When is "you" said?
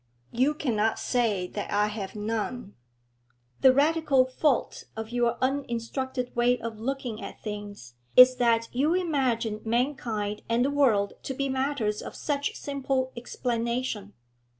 0.31-0.55, 8.73-8.95